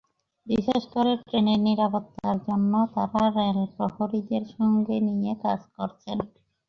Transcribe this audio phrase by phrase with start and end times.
[0.47, 6.17] বিশেষ করে ট্রেনের নিরাপত্তার জন্য তাঁরা রেল প্রহরীদের সঙ্গে নিয়ে কাজ করছেন।